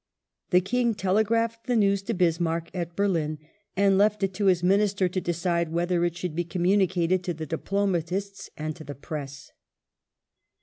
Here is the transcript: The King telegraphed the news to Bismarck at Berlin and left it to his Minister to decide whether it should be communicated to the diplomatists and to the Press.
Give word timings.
The 0.49 0.61
King 0.61 0.95
telegraphed 0.95 1.67
the 1.67 1.75
news 1.75 2.01
to 2.01 2.15
Bismarck 2.15 2.71
at 2.73 2.95
Berlin 2.95 3.37
and 3.77 3.99
left 3.99 4.23
it 4.23 4.33
to 4.33 4.45
his 4.47 4.63
Minister 4.63 5.07
to 5.07 5.21
decide 5.21 5.71
whether 5.71 6.03
it 6.03 6.17
should 6.17 6.35
be 6.35 6.43
communicated 6.43 7.23
to 7.23 7.35
the 7.35 7.45
diplomatists 7.45 8.49
and 8.57 8.75
to 8.77 8.83
the 8.83 8.95
Press. 8.95 9.51